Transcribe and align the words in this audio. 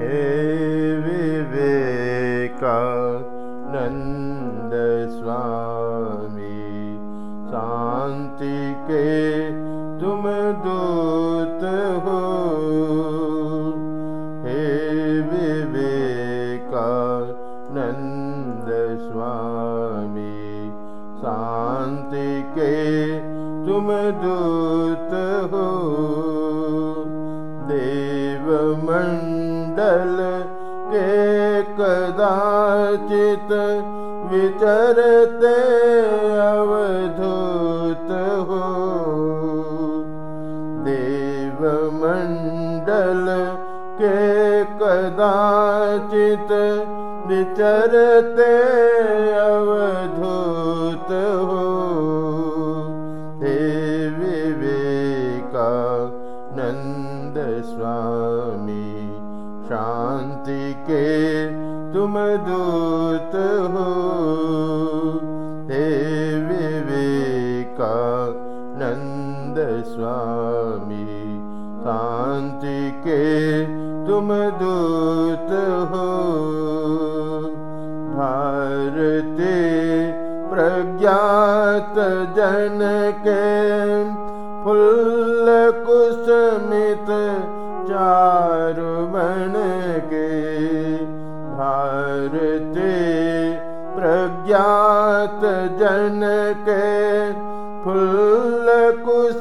हे 0.00 0.20
विवेका 0.96 2.76
नन्द 3.72 4.72
स्वामी 5.16 6.62
शान्ति 7.50 8.60
के 8.86 9.10
तुम 10.00 10.22
दूत 10.64 11.64
हो। 12.06 12.22
हे 14.46 14.64
विवेका 15.28 16.88
नन्द 17.76 18.70
स्वामी 19.02 20.38
शान्ति 21.20 22.30
के 22.56 22.76
तुम 23.66 23.92
दूत 24.24 25.12
हो 25.52 25.68
देवमण्डल 29.80 30.16
के 30.92 31.62
कदाचित 31.62 33.52
विचरते 34.32 35.54
अवधूत 36.38 38.10
हो। 38.48 38.64
देवमण्डल 40.84 41.96
के 44.02 44.64
कदाचित 44.64 46.52
विचरते 47.28 48.56
अवधूत 49.32 51.08
हो। 51.48 51.80
नन्द 56.52 57.64
स्वामी 57.64 59.19
शान्ति 59.70 60.72
के 60.72 61.46
तुम 61.92 62.14
दूत 62.18 63.34
हो। 63.72 63.90
हे 65.70 65.84
विवेका 66.44 67.98
नन्द 68.80 69.84
स्वामी 69.84 71.06
शान्ति 71.84 72.80
के 73.06 73.64
तुम 74.06 74.28
दूत 74.34 75.52
हो। 75.92 76.08
भारते 78.16 79.56
प्रज्ञात 80.50 81.94
के 83.26 83.44
फुल्ल 84.64 85.19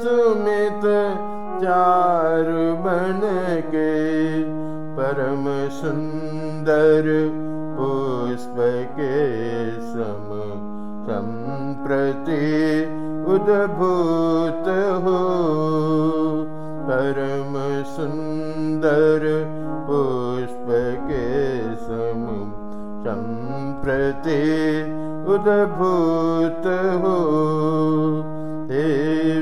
कुसुमित 0.10 0.86
चारु 1.62 2.62
बन 2.84 3.20
के 3.74 3.90
परम 4.98 5.44
सुन्दर 5.80 7.10
पुष्प 7.78 8.56
के 8.96 9.20
सम 9.90 10.26
सम्प्रति 11.10 12.42
उद्भूत 13.34 14.70
हो 15.06 15.19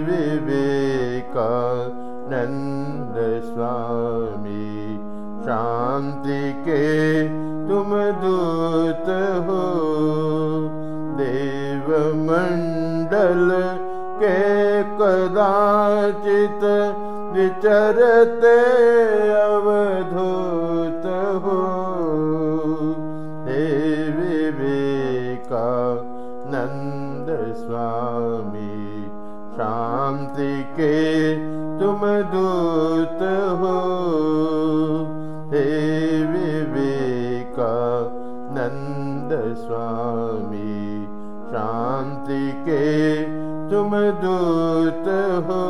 विवेका 0.05 1.51
नन्द 2.31 3.15
स्वामी 3.43 4.67
शान्ति 5.45 6.43
के 6.67 6.87
तुम 7.67 7.89
दूत 8.21 9.07
हो। 9.47 9.63
देवमण्डल 11.19 12.23
के 14.21 14.39
कदाचित 14.99 16.63
विचरते 17.33 18.57
अवधूत 19.41 20.66
शान्ति 29.57 30.63
के 30.63 31.35
तुम 31.79 32.01
दूत 32.33 33.21
हो। 33.59 33.77
हे 35.51 35.69
विवेका 36.23 37.73
नन्द 38.57 39.55
स्वामी 39.55 41.05
शान्ति 41.51 42.51
के 42.67 43.23
तुम 43.71 43.91
दूत 44.23 45.07
हो। 45.47 45.63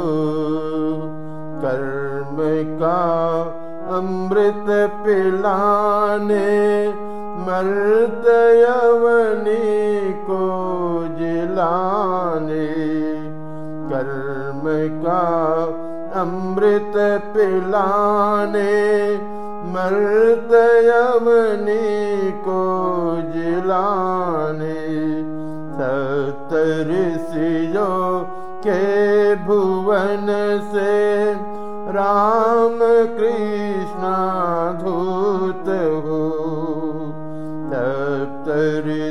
कर्म 1.61 2.37
का 2.79 2.99
अमृत 3.97 4.65
पिलाने 5.05 6.47
मर्द 7.47 8.25
यवनी 8.59 9.96
कर्म 13.91 14.63
का 15.03 15.21
अमृत 16.21 16.93
पिलाने 17.33 18.77
मर्द 19.73 20.53
यवनी 20.87 22.31
को 22.47 22.63
जिलाने 23.33 24.75
सतर 25.77 26.91
सियो 27.29 27.91
के 28.67 28.83
भुवन 29.45 30.27
से 30.73 30.95
राम 31.97 32.79
कृष्ण 33.17 34.13
धूत 34.83 35.69
हो 36.07 36.23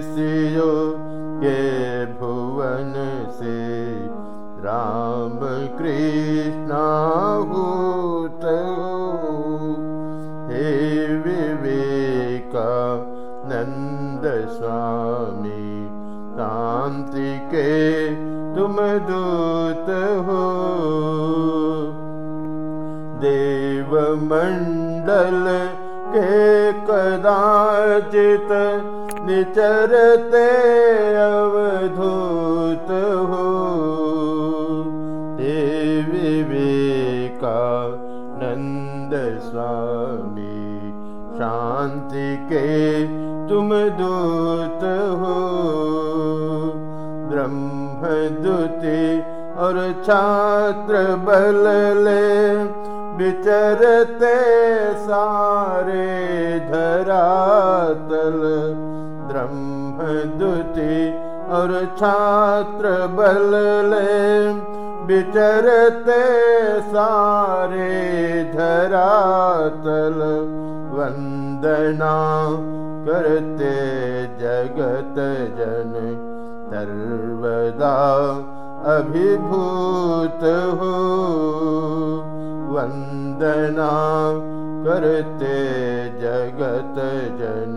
सियो 0.06 0.72
के 1.42 1.60
भुवन 2.18 2.92
से 3.38 3.75
राम 4.66 5.40
कृष्ण 5.78 6.78
हो 7.50 7.66
विवेका 11.26 12.72
नन्द 13.50 14.24
स्वामी 14.54 15.68
शान्ति 16.38 17.32
के 17.52 17.74
तुम 18.56 18.74
दूत 19.10 19.88
हो। 20.26 20.42
देवमण्डल 23.22 25.46
के 26.14 26.32
कदाचित 26.88 28.50
निचरते 29.28 30.48
अवधूत 31.22 32.90
शान्ति 41.86 42.30
के 42.46 42.68
तुम 43.48 43.68
दूत 43.98 44.80
हो। 45.18 45.34
ब्रह्मदूति 47.30 49.02
और 49.58 49.76
छात्र 50.06 51.02
बल 51.26 51.62
ले 51.98 52.24
विचरते 53.18 54.34
सारे 55.04 56.08
धरातल। 56.66 58.42
ब्रह्मदूति 59.30 60.98
और 61.56 61.70
छात्र 61.98 62.86
बल 63.16 63.50
ले 63.86 64.52
विचरते 65.06 66.22
सारे 66.90 67.90
धरातल। 68.54 70.18
वन्दना 70.96 72.12
करते 73.06 73.72
जगत 74.40 75.18
जन 75.58 75.92
सर्वदा 76.70 77.96
अभिभूत 78.96 80.40
हो। 80.80 80.92
वन्दना 82.74 83.90
करते 84.86 85.56
जगत 86.22 86.98
जन 87.40 87.76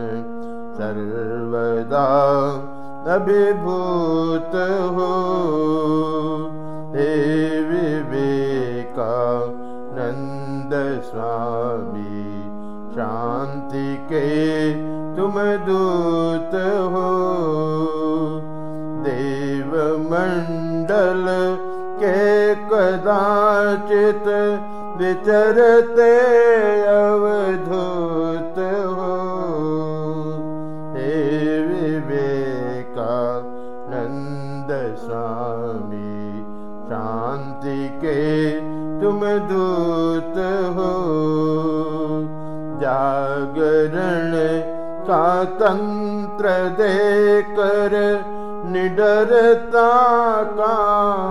सर्वदा 0.77 2.07
अभिभूत 3.15 4.51
हो। 4.95 5.13
हे 5.89 5.98
के 14.11 14.29
तुम 15.15 15.33
दूत 15.65 16.53
हो 16.93 17.09
देव 19.05 19.73
मंडल 20.11 21.25
के 22.01 22.55
कदाचित 22.71 24.27
विचरते 24.99 26.11
अवधूत 26.93 28.57
हो। 28.97 29.13
हे 30.95 31.17
विवेका 31.67 33.17
नंद 33.91 34.71
स्वामी 35.03 36.43
शांति 36.89 37.87
के 38.03 38.25
तुम 39.01 39.19
दूत 39.51 40.37
हो 40.77 40.93
जागरण 43.39 44.33
का 45.07 45.43
तंत्र 45.59 46.49
देकर 46.79 47.93
निडरता 48.71 49.91
का 50.57 50.75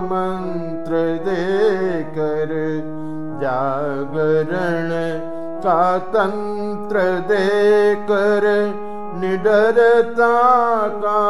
मंत्र 0.03 1.03
देकर 1.27 2.55
जागरण 3.43 4.89
का 5.65 5.83
तंत्र 6.15 7.05
देकर 7.33 8.47
निडरता 9.21 10.33
का 11.05 11.21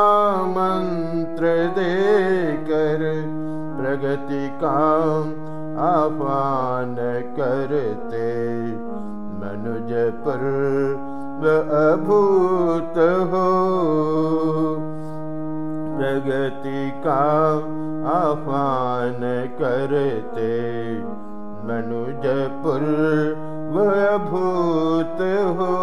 मंत्र 0.54 1.54
देकर 1.78 3.04
प्रगति 3.80 4.46
का 4.62 4.78
आह्वान 5.88 6.94
करते 7.38 8.28
मनुज 9.58 10.12
पर 10.24 10.42
अभूत 11.92 12.98
हो। 13.30 13.48
प्रगति 15.98 16.90
का 17.06 17.54
आह्वान 18.18 19.20
करते 19.60 20.52
मनुजपुर 21.68 22.80
भूत 24.18 25.18
हो। 25.58 25.74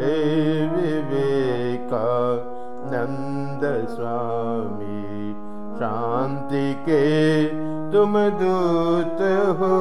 हे 0.00 0.18
विवेका 0.66 2.10
नंद 2.92 3.86
स्वामी, 3.88 5.32
शांति 5.78 6.74
के 6.74 7.44
तुम 7.92 8.12
दूत 8.18 9.20
हो। 9.58 9.78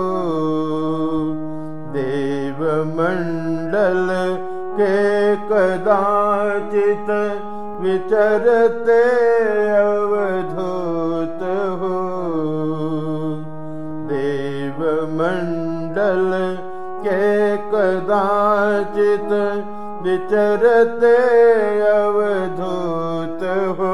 देव 1.94 2.84
मंडल 2.84 4.08
के 4.80 5.36
कदाचित 5.36 7.10
विचरते 7.82 9.04
अवधूत 9.70 11.40
हो। 11.80 12.12
मण्डल 15.22 16.32
के 17.06 17.58
कदाचित् 17.58 19.34
विचरते 20.04 21.16
अवधूत 21.82 23.44
हे 23.80 23.91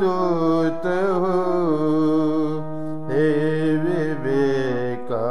दूत 0.00 0.86
हो 1.22 1.34
विवेका 3.08 5.24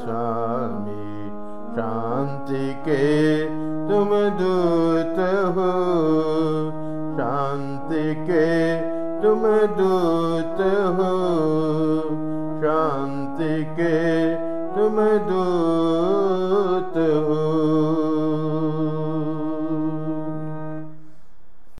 स्वामी 0.00 1.04
शान्ति 1.76 2.66
के 2.86 3.04
तुम 3.88 4.10
दूत 4.40 5.18
हो 5.56 5.70
शांति 7.18 8.06
के 8.28 8.48
तुम 9.22 9.42
दूत 9.78 10.60
हो 10.98 11.12
शांति 12.64 13.54
के 13.78 13.96
तुम 14.76 14.96
दूत 15.28 15.93